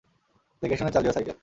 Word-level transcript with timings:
দেখেশুনে 0.61 0.91
চালিও 0.91 1.13
সাইকেল। 1.13 1.37